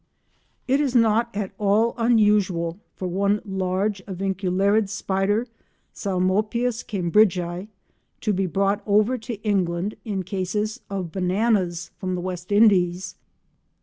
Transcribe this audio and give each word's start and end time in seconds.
It 0.67 0.81
is 0.81 0.95
not 0.95 1.29
at 1.37 1.51
all 1.59 1.93
unusual 1.95 2.79
for 2.95 3.07
one 3.07 3.39
large 3.45 4.01
Avicularid 4.07 4.89
spider, 4.89 5.45
Psalmopoeus 5.93 6.81
cambridgii, 6.81 7.67
to 8.21 8.33
be 8.33 8.47
brought 8.47 8.81
over 8.87 9.19
to 9.19 9.39
England 9.43 9.93
in 10.03 10.23
cases 10.23 10.79
of 10.89 11.11
bananas 11.11 11.91
from 11.99 12.15
the 12.15 12.21
W. 12.23 12.35
Indies. 12.49 13.13